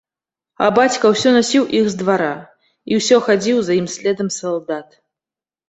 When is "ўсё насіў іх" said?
1.13-1.85